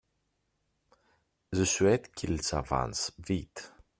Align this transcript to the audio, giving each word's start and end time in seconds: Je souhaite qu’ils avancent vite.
Je 1.51 1.63
souhaite 1.63 2.11
qu’ils 2.15 2.55
avancent 2.55 3.11
vite. 3.23 3.71